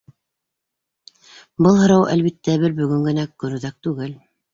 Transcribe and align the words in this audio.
Был 1.65 1.77
һорау, 1.79 2.07
әлбиттә, 2.13 2.55
бер 2.63 2.73
бөгөн 2.79 3.05
генә 3.09 3.27
көнүҙәк 3.45 3.77
түгел. 3.89 4.17